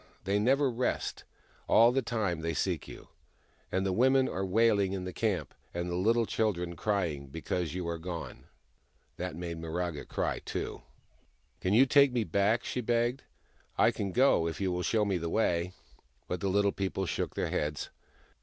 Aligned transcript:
They 0.23 0.39
never 0.39 0.71
rest— 0.71 1.25
all 1.69 1.91
the 1.91 2.01
time 2.01 2.39
they 2.39 2.55
seek 2.55 2.87
you. 2.87 3.09
And 3.71 3.85
the 3.85 3.93
women 3.93 4.27
are 4.27 4.43
wailing 4.43 4.93
in 4.93 5.03
the 5.03 5.13
camp, 5.13 5.53
and 5.75 5.87
the 5.91 5.95
little 5.95 6.25
children 6.25 6.75
crying, 6.75 7.27
because 7.27 7.75
you 7.75 7.87
are 7.87 7.99
gone." 7.99 8.45
That 9.17 9.35
made 9.35 9.59
Miraga 9.61 10.07
cry, 10.07 10.39
too." 10.39 10.81
Can 11.61 11.75
you 11.75 11.81
not 11.81 11.91
take 11.91 12.11
me 12.13 12.23
back?" 12.23 12.63
she 12.65 12.81
begged." 12.81 13.21
I 13.77 13.91
can 13.91 14.11
go 14.11 14.47
if 14.47 14.59
you 14.59 14.71
will 14.71 14.81
show 14.81 15.05
me 15.05 15.19
the 15.19 15.29
way." 15.29 15.71
But 16.27 16.39
the 16.39 16.49
Little 16.49 16.71
People 16.71 17.05
shook 17.05 17.35
their 17.35 17.51
heads. 17.51 17.91